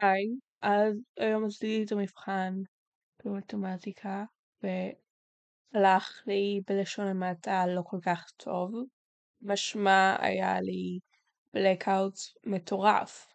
היי, 0.00 0.26
אז 0.62 0.94
היום 1.16 1.44
עשיתי 1.44 1.84
את 1.84 1.92
המבחן 1.92 2.54
במתמטיקה 3.24 4.24
והלך 4.62 6.22
לי 6.26 6.60
בלשון 6.66 7.06
המעטה 7.06 7.66
לא 7.66 7.82
כל 7.84 7.98
כך 8.02 8.30
טוב. 8.36 8.70
משמע 9.42 10.16
היה 10.20 10.60
לי 10.60 10.98
בלקאוט 11.54 12.14
מטורף. 12.46 13.32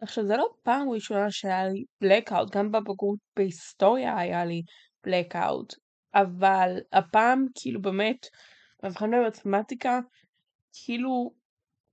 עכשיו 0.00 0.26
זה 0.26 0.36
לא 0.36 0.48
פעם 0.62 0.88
ראשונה 0.90 1.30
שהיה 1.30 1.68
לי 1.68 1.84
בלקאוט, 2.00 2.56
גם 2.56 2.72
בבגרות 2.72 3.18
בהיסטוריה 3.36 4.18
היה 4.18 4.44
לי 4.44 4.62
בלקאוט, 5.04 5.74
אבל 6.14 6.78
הפעם 6.92 7.46
כאילו 7.54 7.82
באמת 7.82 8.26
במבחן 8.82 9.10
במתמטיקה 9.10 10.00
כאילו 10.72 11.30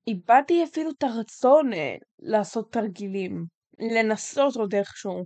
איבדתי 0.08 0.64
אפילו 0.64 0.90
את 0.90 1.04
הרצון 1.04 1.70
לעשות 2.20 2.74
תרגילים. 2.74 3.57
לנסות 3.80 4.56
עוד 4.56 4.76
איכשהו. 4.76 5.26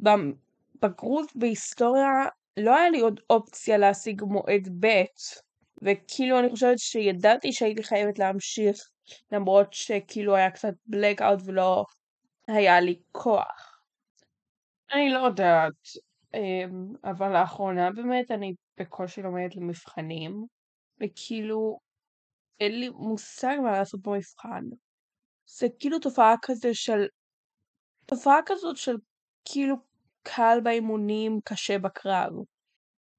בבגרות 0.00 1.30
בהיסטוריה 1.34 2.10
לא 2.56 2.76
היה 2.76 2.90
לי 2.90 3.00
עוד 3.00 3.20
אופציה 3.30 3.78
להשיג 3.78 4.22
מועד 4.24 4.68
ב' 4.80 5.04
וכאילו 5.82 6.38
אני 6.38 6.50
חושבת 6.50 6.78
שידעתי 6.78 7.52
שהייתי 7.52 7.82
חייבת 7.82 8.18
להמשיך 8.18 8.76
למרות 9.32 9.72
שכאילו 9.72 10.36
היה 10.36 10.50
קצת 10.50 10.72
בלקאוט 10.86 11.38
ולא 11.44 11.84
היה 12.48 12.80
לי 12.80 13.00
כוח. 13.12 13.80
אני 14.92 15.10
לא 15.10 15.18
יודעת, 15.18 15.72
אמ, 16.34 16.92
אבל 17.04 17.32
לאחרונה 17.32 17.90
באמת 17.90 18.30
אני 18.30 18.54
בקושי 18.80 19.22
לומדת 19.22 19.56
למבחנים 19.56 20.46
וכאילו 21.00 21.78
אין 22.60 22.80
לי 22.80 22.88
מושג 22.88 23.56
מה 23.62 23.72
לעשות 23.72 24.00
במבחן. 24.02 24.64
זה 25.46 25.66
כאילו 25.78 25.98
תופעה 25.98 26.34
כזה 26.42 26.74
של 26.74 27.06
תופעה 28.10 28.38
כזאת 28.46 28.76
של 28.76 28.96
כאילו 29.44 29.76
קל 30.22 30.58
באימונים 30.62 31.40
קשה 31.44 31.78
בקרב. 31.78 32.32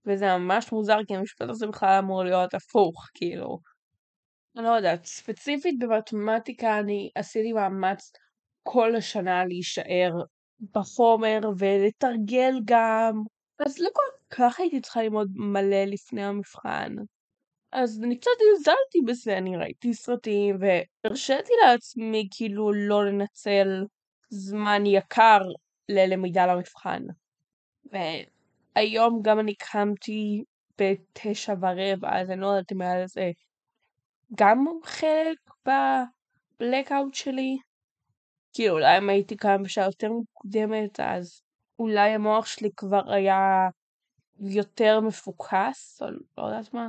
וזה 0.06 0.38
ממש 0.38 0.72
מוזר 0.72 0.98
כי 1.08 1.16
המשפט 1.16 1.50
הזה 1.50 1.68
בכלל 1.68 2.00
אמור 2.00 2.24
להיות 2.24 2.54
הפוך 2.54 3.08
כאילו. 3.14 3.60
אני 4.58 4.66
לא 4.66 4.70
יודעת, 4.70 5.06
ספציפית 5.06 5.80
במתמטיקה 5.80 6.80
אני 6.80 7.10
עשיתי 7.16 7.54
מאמץ 7.54 8.12
כל 8.64 8.96
השנה 8.96 9.46
להישאר 9.46 10.12
בחומר 10.76 11.40
ולתרגל 11.60 12.54
גם, 12.66 13.14
אז 13.66 13.80
לא 13.80 13.90
כל 13.94 14.36
כך 14.36 14.60
הייתי 14.60 14.82
צריכה 14.82 15.04
ללמוד 15.04 15.28
מלא 15.36 15.84
לפני 15.84 16.24
המבחן. 16.24 16.96
אז 17.72 18.02
אני 18.04 18.20
קצת 18.20 18.32
הזלתי 18.54 19.00
בזה, 19.08 19.38
אני 19.38 19.58
ראיתי 19.58 19.94
סרטים 19.94 20.58
והרשיתי 20.60 21.54
לעצמי 21.66 22.28
כאילו 22.32 22.72
לא 22.74 23.06
לנצל 23.06 23.68
זמן 24.32 24.86
יקר 24.86 25.40
ללמידה 25.90 26.46
למבחן. 26.46 27.04
והיום 27.86 29.22
גם 29.22 29.40
אני 29.40 29.56
קמתי 29.56 30.44
בתשע 30.78 31.54
ורבע, 31.62 32.20
אז 32.20 32.32
אני 32.32 32.42
לא 32.42 32.48
יודעת 32.48 32.72
אם 32.72 32.82
היה 32.82 33.04
לזה 33.04 33.32
גם 34.36 34.66
חלק 34.84 35.38
בבלקאוט 35.66 37.14
שלי. 37.14 37.58
כאילו 38.54 38.74
אולי 38.74 38.98
אם 38.98 39.10
הייתי 39.10 39.36
קם 39.36 39.64
בשעה 39.64 39.86
יותר 39.86 40.12
מוקדמת 40.12 41.00
אז 41.00 41.42
אולי 41.80 42.10
המוח 42.10 42.46
שלי 42.46 42.70
כבר 42.78 43.12
היה 43.12 43.70
יותר 44.40 45.00
מפוקס, 45.00 46.02
או 46.02 46.08
לא 46.38 46.44
יודעת 46.44 46.74
מה. 46.74 46.88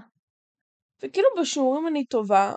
וכאילו 1.02 1.28
בשיעורים 1.40 1.88
אני 1.88 2.04
טובה, 2.06 2.52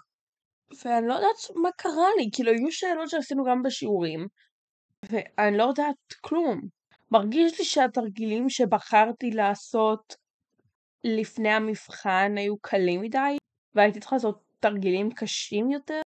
ואני 0.83 1.08
לא 1.08 1.14
יודעת 1.14 1.36
מה 1.55 1.70
קרה 1.77 2.08
לי, 2.17 2.30
כאילו 2.33 2.52
היו 2.52 2.72
שאלות 2.72 3.09
שעשינו 3.09 3.44
גם 3.44 3.64
בשיעורים, 3.64 4.27
ואני 5.09 5.58
לא 5.58 5.64
יודעת 5.64 5.95
כלום. 6.22 6.61
מרגיש 7.11 7.59
לי 7.59 7.66
שהתרגילים 7.66 8.50
שבחרתי 8.50 9.31
לעשות 9.31 10.16
לפני 11.03 11.50
המבחן 11.50 12.34
היו 12.38 12.58
קלים 12.58 13.02
מדי, 13.02 13.38
והייתי 13.76 13.99
צריכה 13.99 14.16
לעשות 14.16 14.43
תרגילים 14.60 15.10
קשים 15.11 15.71
יותר. 15.71 16.02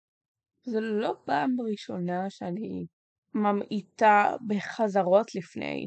זה 0.66 0.80
לא 0.80 1.14
פעם 1.24 1.56
ראשונה 1.70 2.30
שאני 2.30 2.86
ממעיטה 3.34 4.36
בחזרות 4.46 5.34
לפני. 5.34 5.86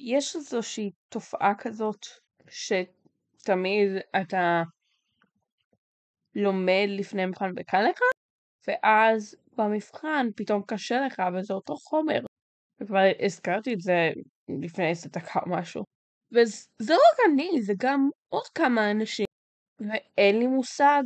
יש 0.00 0.36
איזושהי 0.36 0.90
תופעה 1.08 1.54
כזאת 1.58 2.06
שתמיד 2.48 3.88
אתה 4.22 4.62
לומד 6.34 6.86
לפני 6.88 7.26
מבחן 7.26 7.50
וקל 7.56 7.82
לך, 7.90 7.98
ואז 8.68 9.36
במבחן 9.56 10.26
פתאום 10.36 10.62
קשה 10.66 11.00
לך 11.06 11.22
וזה 11.34 11.54
אותו 11.54 11.76
חומר. 11.76 12.27
וכבר 12.80 12.98
הזכרתי 13.24 13.74
את 13.74 13.80
זה 13.80 14.10
לפני 14.62 14.90
עשר 14.90 15.08
דקה 15.08 15.40
או 15.46 15.50
משהו. 15.50 15.84
וזה 16.34 16.92
לא 16.94 16.94
רק 16.94 17.18
אני, 17.32 17.62
זה 17.62 17.72
גם 17.78 18.08
עוד 18.28 18.46
כמה 18.54 18.90
אנשים. 18.90 19.26
ואין 19.80 20.38
לי 20.38 20.46
מושג 20.46 21.02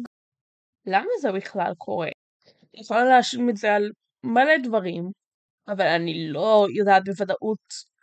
למה 0.87 1.11
זה 1.21 1.33
בכלל 1.33 1.73
קורה. 1.79 2.09
אני 2.75 2.83
יכולה 2.83 3.05
להאשים 3.05 3.51
את 3.51 3.57
זה 3.57 3.75
על 3.75 3.91
מלא 4.27 4.59
דברים, 4.63 5.11
אבל 5.69 5.87
אני 5.87 6.29
לא 6.29 6.67
יודעת 6.79 7.03
בוודאות 7.05 7.59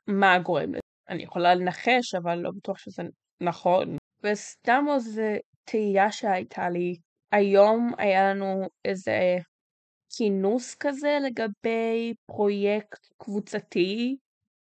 מה 0.08 0.40
גורם 0.40 0.70
לזה. 0.70 0.80
אני 1.10 1.24
יכולה 1.24 1.56
לנחש, 1.56 2.16
אבל 2.16 2.36
לא 2.36 2.52
בטוח 2.58 2.78
שזה 2.78 3.04
נכון. 3.44 3.98
וסתם 4.24 4.86
איזה 4.96 5.38
תהייה 5.64 6.12
שהייתה 6.12 6.70
לי, 6.70 6.96
היום 7.32 7.92
היה 7.98 8.34
לנו 8.34 8.68
איזה 8.86 9.38
כינוס 10.10 10.76
כזה 10.76 11.18
לגבי 11.26 12.14
פרויקט 12.26 13.08
קבוצתי, 13.18 14.18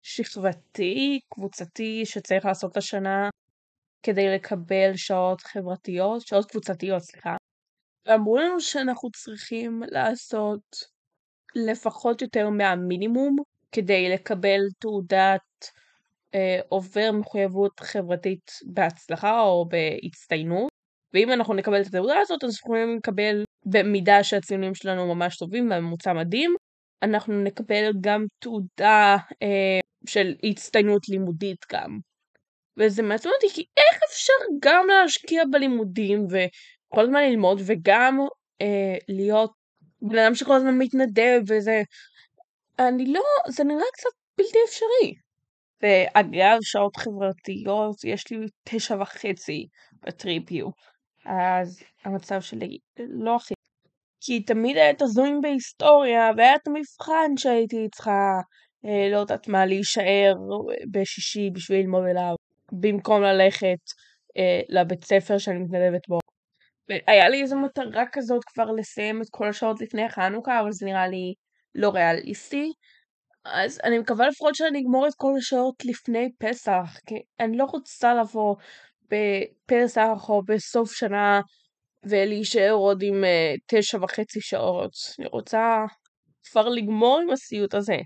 שכבתי, 0.03 1.21
קבוצתי, 1.34 2.03
שצריך 2.05 2.44
לעשות 2.44 2.77
השנה 2.77 3.28
כדי 4.03 4.34
לקבל 4.34 4.97
שעות 4.97 5.41
חברתיות, 5.41 6.27
שעות 6.27 6.50
קבוצתיות, 6.50 7.03
סליחה. 7.03 7.37
אמרו 8.15 8.38
לנו 8.38 8.60
שאנחנו 8.60 9.10
צריכים 9.10 9.83
לעשות 9.91 10.77
לפחות 11.54 12.22
יותר 12.22 12.50
מהמינימום 12.50 13.37
כדי 13.72 14.09
לקבל 14.09 14.60
תעודת 14.78 15.41
אה, 16.34 16.60
עובר 16.69 17.10
מחויבות 17.12 17.81
חברתית 17.81 18.50
בהצלחה 18.66 19.41
או 19.41 19.69
בהצטיינות. 19.69 20.69
ואם 21.15 21.33
אנחנו 21.33 21.54
נקבל 21.54 21.81
את 21.83 21.87
התעודה 21.87 22.19
הזאת, 22.21 22.44
אז 22.44 22.50
אנחנו 22.50 22.77
יכולים 22.77 22.97
לקבל 22.97 23.44
במידה 23.67 24.25
שהציונים 24.25 24.75
שלנו 24.75 25.15
ממש 25.15 25.37
טובים 25.37 25.71
והממוצע 25.71 26.13
מדהים, 26.13 26.55
אנחנו 27.03 27.43
נקבל 27.43 27.93
גם 28.01 28.25
תעודה 28.39 29.17
אה, 29.43 29.81
של 30.09 30.35
הצטיינות 30.45 31.09
לימודית 31.09 31.59
גם. 31.73 31.99
וזה 32.79 33.03
מעצבן 33.03 33.31
אותי 33.35 33.55
כי 33.55 33.65
איך 33.77 34.01
אפשר 34.11 34.33
גם 34.61 34.87
להשקיע 34.89 35.43
בלימודים 35.51 36.27
וכל 36.27 37.03
הזמן 37.03 37.23
ללמוד 37.23 37.61
וגם 37.67 38.19
אה, 38.63 38.97
להיות 39.09 39.53
בן 40.03 40.19
אדם 40.19 40.35
שכל 40.35 40.55
הזמן 40.55 40.79
מתנדב 40.79 41.41
וזה 41.49 41.83
אני 42.79 43.13
לא 43.13 43.23
זה 43.49 43.65
נראה 43.65 43.85
קצת 43.93 44.11
בלתי 44.39 44.59
אפשרי. 44.69 45.15
ואגב 45.83 46.59
שעות 46.63 46.97
חברתיות 46.97 48.05
יש 48.05 48.31
לי 48.31 48.37
תשע 48.65 48.97
וחצי 49.01 49.67
בטריפיו 50.03 50.67
אז 51.27 51.83
המצב 52.05 52.41
שלי 52.41 52.79
לא 52.99 53.37
הכי... 53.37 53.55
כי 54.21 54.43
תמיד 54.43 54.77
היה 54.77 54.91
את 54.91 55.03
הזומים 55.03 55.41
בהיסטוריה, 55.41 56.31
והיה 56.37 56.55
את 56.55 56.69
המבחן 56.69 57.37
שהייתי 57.37 57.89
צריכה, 57.95 58.41
אה, 58.85 59.09
לא 59.12 59.17
יודעת 59.17 59.49
מה, 59.49 59.67
להישאר 59.67 60.34
בשישי 60.91 61.51
בשביל 61.51 61.81
ללמוד 61.81 62.05
אליו, 62.11 62.34
במקום 62.73 63.23
ללכת 63.23 63.79
אה, 64.39 64.61
לבית 64.69 65.05
ספר 65.05 65.39
שאני 65.39 65.59
מתנדבת 65.59 66.09
בו. 66.09 66.19
והיה 66.89 67.29
לי 67.29 67.43
איזו 67.43 67.57
מטרה 67.57 68.05
כזאת 68.13 68.45
כבר 68.45 68.73
לסיים 68.73 69.23
את 69.23 69.27
כל 69.31 69.49
השעות 69.49 69.81
לפני 69.81 70.09
חנוכה, 70.09 70.61
אבל 70.61 70.73
זה 70.73 70.87
נראה 70.87 71.09
לי 71.09 71.34
לא 71.75 71.91
ריאליסטי. 71.91 72.73
אז 73.45 73.81
אני 73.84 73.99
מקווה 73.99 74.29
לפחות 74.29 74.55
שאני 74.55 74.81
אגמור 74.81 75.07
את 75.07 75.13
כל 75.16 75.33
השעות 75.39 75.84
לפני 75.84 76.28
פסח, 76.39 76.98
כי 77.07 77.15
אני 77.41 77.57
לא 77.57 77.65
רוצה 77.65 78.15
לבוא 78.15 78.57
בפסח 79.15 80.28
או 80.28 80.43
בסוף 80.43 80.93
שנה 80.93 81.41
ולהישאר 82.05 82.72
עוד 82.72 83.03
עם 83.03 83.25
uh, 83.25 83.61
תשע 83.66 83.99
וחצי 84.03 84.41
שעות. 84.41 84.93
אני 85.19 85.27
רוצה 85.27 85.84
כבר 86.51 86.69
לגמור 86.69 87.21
עם 87.22 87.31
הסיוט 87.31 87.75
הזה. 87.75 87.97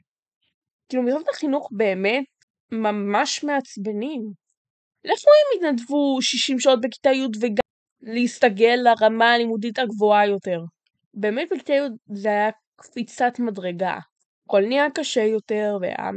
כאילו 0.88 1.02
מערכת 1.02 1.28
החינוך 1.28 1.68
באמת 1.72 2.24
ממש 2.72 3.44
מעצבנים. 3.44 4.32
איפה 5.04 5.30
הם 5.30 5.58
יתנדבו 5.58 6.18
60 6.22 6.60
שעות 6.60 6.80
בכיתה 6.80 7.10
י' 7.10 7.26
וגם 7.40 7.68
להסתגל 8.02 8.78
לרמה 8.82 9.32
הלימודית 9.32 9.78
הגבוהה 9.78 10.26
יותר? 10.26 10.60
באמת 11.14 11.48
בכיתה 11.50 11.72
י' 11.72 12.14
זה 12.14 12.28
היה 12.28 12.50
קפיצת 12.76 13.32
מדרגה. 13.38 13.98
הכל 14.46 14.60
נהיה 14.60 14.86
קשה 14.94 15.22
יותר, 15.22 15.76
והיה 15.80 16.10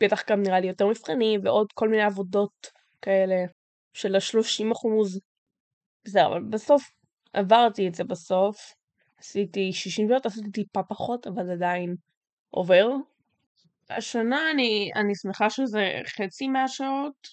בטח 0.00 0.30
גם 0.30 0.42
נראה 0.42 0.60
לי 0.60 0.66
יותר 0.66 0.86
מבחנים 0.86 1.40
ועוד 1.44 1.66
כל 1.74 1.88
מיני 1.88 2.02
עבודות 2.02 2.66
כאלה. 3.02 3.36
של 3.94 4.16
השלושים 4.16 4.72
אחוז. 4.72 5.20
בסדר, 6.04 6.26
אבל 6.26 6.42
בסוף 6.50 6.82
עברתי 7.32 7.88
את 7.88 7.94
זה 7.94 8.04
בסוף. 8.04 8.74
עשיתי 9.18 9.72
60 9.72 10.08
שעות, 10.08 10.26
עשיתי 10.26 10.50
טיפה 10.50 10.82
פחות, 10.82 11.26
אבל 11.26 11.50
עדיין 11.50 11.94
עובר. 12.50 12.88
השנה 13.90 14.50
אני 14.96 15.14
שמחה 15.22 15.50
שזה 15.50 15.90
חצי 16.06 16.48
מהשעות 16.48 17.28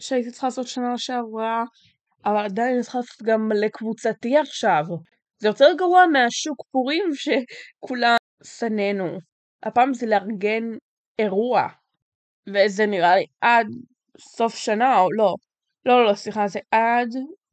שהייתי 0.00 0.30
צריכה 0.30 0.46
לעשות 0.46 0.66
שנה 0.66 0.98
שעברה, 0.98 1.64
אבל 2.24 2.44
עדיין 2.44 2.74
אני 2.74 2.82
צריכה 2.82 2.98
לעשות 2.98 3.22
גם 3.22 3.48
מלא 3.48 3.68
קבוצתי 3.68 4.38
עכשיו. 4.38 4.84
זה 5.38 5.48
יותר 5.48 5.68
גרוע 5.78 6.06
מהשוק 6.06 6.66
פורים 6.70 7.04
שכולם 7.14 8.16
שנאנו. 8.44 9.18
הפעם 9.62 9.94
זה 9.94 10.06
לארגן 10.06 10.64
אירוע, 11.18 11.68
וזה 12.48 12.86
נראה 12.86 13.16
לי 13.16 13.26
עד 13.40 13.66
סוף 14.18 14.54
שנה, 14.54 15.00
או 15.00 15.12
לא, 15.12 15.34
לא, 15.84 16.06
לא, 16.06 16.14
סליחה, 16.14 16.48
זה 16.48 16.60
עד 16.70 17.08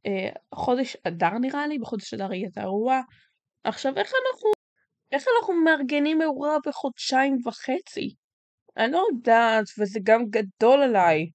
אה, 0.06 0.30
חודש 0.56 0.98
אדר 1.08 1.38
נראה 1.42 1.68
לי, 1.68 1.80
בחודש 1.80 2.14
אדר 2.14 2.34
יהיה 2.34 2.48
את 2.52 2.58
האירוע. 2.58 3.02
עכשיו, 3.64 3.98
איך 3.98 4.08
אנחנו, 4.08 4.50
איך 5.12 5.26
אנחנו 5.40 5.54
מארגנים 5.54 6.22
אירוע 6.22 6.58
בחודשיים 6.66 7.38
וחצי? 7.46 8.16
אני 8.78 8.92
לא 8.92 9.06
יודעת, 9.12 9.66
וזה 9.80 10.00
גם 10.04 10.22
גדול 10.30 10.82
עליי, 10.82 11.30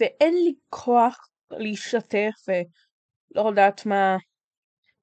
ואין 0.00 0.34
לי 0.34 0.54
כוח 0.68 1.28
להשתתף, 1.50 2.48
ולא 2.48 3.48
יודעת 3.48 3.86
מה. 3.86 4.16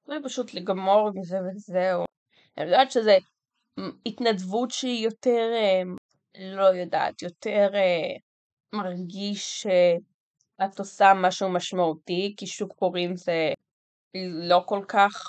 אולי 0.08 0.18
פשוט 0.24 0.54
לגמור 0.54 1.10
עם 1.16 1.22
זה 1.22 1.36
וזהו. 1.40 2.04
אני 2.58 2.64
יודעת 2.64 2.90
שזה 2.90 3.16
התנדבות 4.06 4.70
שהיא 4.70 5.04
יותר, 5.04 5.52
אה, 5.54 5.82
לא 6.56 6.64
יודעת, 6.64 7.22
יותר 7.22 7.70
אה, 7.74 8.16
מרגיש 8.72 9.66
שאת 10.62 10.78
עושה 10.78 11.12
משהו 11.16 11.48
משמעותי, 11.48 12.34
כי 12.36 12.46
שוק 12.46 12.72
פורים 12.78 13.16
זה 13.16 13.52
לא 14.48 14.62
כל 14.66 14.80
כך 14.88 15.22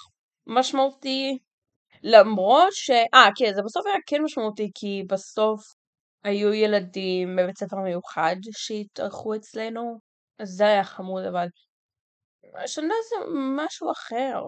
משמעותי. 0.48 1.38
למרות 2.04 2.74
ש... 2.74 2.90
אה, 2.90 3.30
כן, 3.36 3.54
זה 3.56 3.62
בסוף 3.66 3.86
היה 3.86 3.96
כן 4.08 4.24
משמעותי, 4.24 4.72
כי 4.76 5.04
בסוף 5.10 5.62
היו 6.24 6.54
ילדים 6.54 7.36
בבית 7.36 7.58
ספר 7.58 7.78
מיוחד 7.78 8.36
שהתארחו 8.52 9.36
אצלנו, 9.36 10.00
אז 10.40 10.50
זה 10.50 10.66
היה 10.68 10.84
חמוד, 10.84 11.24
אבל 11.24 11.48
השנה 12.64 12.94
זה 13.10 13.16
משהו 13.56 13.92
אחר, 13.92 14.42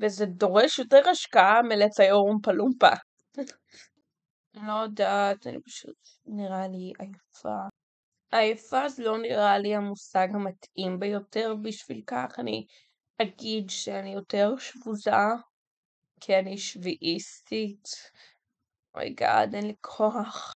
וזה 0.00 0.26
דורש 0.26 0.78
יותר 0.78 1.08
השקעה 1.08 1.62
מלצייר 1.62 2.14
אומפה 2.14 2.52
לומפה. 2.52 2.94
לא 4.68 4.72
יודעת, 4.72 5.46
אני 5.46 5.62
פשוט 5.62 5.96
נראה 6.26 6.68
לי 6.68 6.92
עייפה. 6.98 7.77
עייפה 8.32 8.88
זה 8.88 9.02
לא 9.02 9.18
נראה 9.18 9.58
לי 9.58 9.74
המושג 9.74 10.28
המתאים 10.34 11.00
ביותר 11.00 11.54
בשביל 11.62 12.02
כך, 12.06 12.38
אני 12.38 12.66
אגיד 13.22 13.70
שאני 13.70 14.12
יותר 14.14 14.56
שבוזה, 14.56 15.10
כי 16.20 16.38
אני 16.38 16.58
שביעיסטית. 16.58 17.88
אוי 18.94 19.10
גאד, 19.10 19.54
אין 19.54 19.66
לי 19.66 19.74
כוח. 19.80 20.52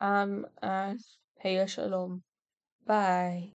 אז 0.00 1.18
היי 1.44 1.68
שלום. 1.68 2.18
ביי. 2.86 3.42